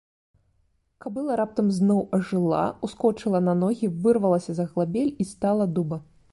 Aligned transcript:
Кабыла 1.03 1.35
раптам 1.41 1.67
зноў 1.79 2.01
ажыла, 2.19 2.63
ускочыла 2.89 3.43
на 3.51 3.57
ногі, 3.63 3.93
вырвалася 4.07 4.51
з 4.61 4.69
аглабель 4.69 5.15
і 5.25 5.31
стала 5.37 5.73
дуба. 5.79 6.05